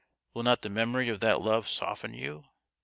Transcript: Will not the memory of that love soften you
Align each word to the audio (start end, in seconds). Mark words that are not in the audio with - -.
Will 0.33 0.41
not 0.41 0.63
the 0.63 0.69
memory 0.69 1.09
of 1.09 1.19
that 1.19 1.41
love 1.41 1.67
soften 1.67 2.15
you 2.15 2.45